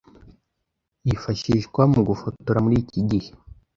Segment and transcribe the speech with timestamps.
[1.05, 3.29] yifashishwa mu gufotora muri iki gihe.